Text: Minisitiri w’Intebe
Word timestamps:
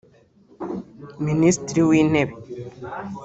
Minisitiri 1.25 1.79
w’Intebe 1.89 2.33